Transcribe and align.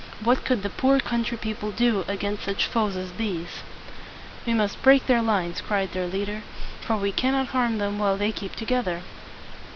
What 0.23 0.43
could 0.45 0.63
the 0.63 0.71
poor 0.71 0.99
country 0.99 1.37
people 1.37 1.69
do 1.69 2.03
against 2.07 2.45
such 2.45 2.65
foes 2.65 2.95
as 2.95 3.11
these? 3.11 3.61
"We 4.47 4.53
must 4.55 4.81
break 4.81 5.05
their 5.05 5.21
lines," 5.21 5.61
cried 5.61 5.91
their 5.91 6.07
leader; 6.07 6.41
"for 6.81 6.97
we 6.97 7.11
cannot 7.11 7.49
harm 7.49 7.77
them 7.77 7.99
while 7.99 8.17
they 8.17 8.31
keep 8.31 8.55
together." 8.55 9.03